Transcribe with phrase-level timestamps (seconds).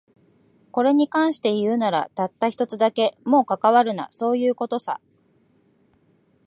[0.71, 3.15] これに関して言うなら、たった一つだけ。
[3.23, 4.99] もう関わるな、そういう事さ。